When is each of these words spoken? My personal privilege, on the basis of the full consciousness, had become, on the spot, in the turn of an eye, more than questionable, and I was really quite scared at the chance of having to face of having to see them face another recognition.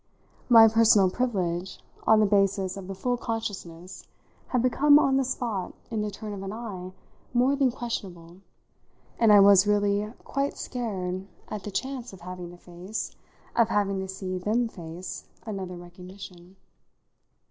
My 0.49 0.67
personal 0.67 1.11
privilege, 1.11 1.77
on 2.07 2.19
the 2.21 2.25
basis 2.25 2.75
of 2.75 2.87
the 2.87 2.95
full 2.95 3.17
consciousness, 3.17 4.03
had 4.47 4.63
become, 4.63 4.97
on 4.97 5.17
the 5.17 5.23
spot, 5.23 5.75
in 5.91 6.01
the 6.01 6.09
turn 6.09 6.33
of 6.33 6.41
an 6.41 6.51
eye, 6.51 6.91
more 7.35 7.55
than 7.55 7.69
questionable, 7.69 8.37
and 9.19 9.31
I 9.31 9.39
was 9.39 9.67
really 9.67 10.11
quite 10.23 10.57
scared 10.57 11.27
at 11.49 11.61
the 11.63 11.69
chance 11.69 12.13
of 12.13 12.21
having 12.21 12.49
to 12.49 12.57
face 12.57 13.15
of 13.55 13.69
having 13.69 13.99
to 13.99 14.07
see 14.07 14.39
them 14.39 14.67
face 14.67 15.25
another 15.45 15.77
recognition. 15.77 16.55